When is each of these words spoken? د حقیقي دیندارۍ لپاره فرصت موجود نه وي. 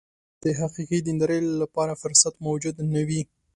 د 0.43 0.45
حقیقي 0.59 0.99
دیندارۍ 1.07 1.39
لپاره 1.61 1.99
فرصت 2.01 2.33
موجود 2.47 2.75
نه 2.93 3.01
وي. 3.07 3.21